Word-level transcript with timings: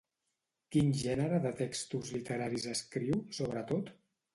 Quin 0.75 0.89
gènere 1.01 1.39
de 1.45 1.53
textos 1.61 2.13
literaris 2.19 2.69
escriu, 2.77 3.25
sobretot? 3.41 3.99